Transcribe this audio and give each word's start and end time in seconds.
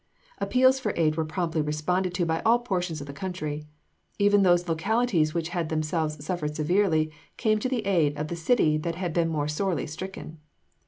Appeals 0.39 0.79
for 0.79 0.95
aid 0.95 1.15
were 1.15 1.25
promptly 1.25 1.61
responded 1.61 2.15
to 2.15 2.25
by 2.25 2.41
all 2.41 2.57
portions 2.57 3.01
of 3.01 3.05
the 3.05 3.13
country. 3.13 3.67
Even 4.17 4.41
those 4.41 4.67
localities 4.67 5.35
which 5.35 5.49
had 5.49 5.69
themselves 5.69 6.25
suffered 6.25 6.55
severely, 6.55 7.11
came 7.37 7.59
to 7.59 7.69
the 7.69 7.85
aid 7.85 8.17
of 8.17 8.27
the 8.27 8.35
city 8.35 8.77
that 8.79 8.95
had 8.95 9.13
been 9.13 9.29
more 9.29 9.47
sorely 9.47 9.85
stricken. 9.85 10.39